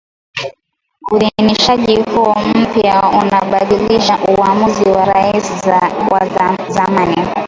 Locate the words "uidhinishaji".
1.11-1.95